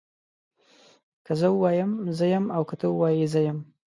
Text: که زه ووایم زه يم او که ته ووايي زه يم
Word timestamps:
که 1.25 1.33
زه 1.39 1.47
ووایم 1.51 1.91
زه 2.17 2.25
يم 2.33 2.45
او 2.55 2.63
که 2.69 2.75
ته 2.79 2.87
ووايي 2.89 3.25
زه 3.33 3.41
يم 3.47 3.57